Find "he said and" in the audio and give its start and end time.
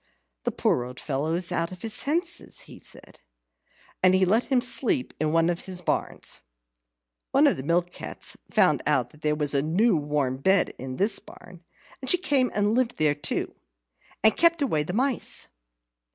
2.61-4.15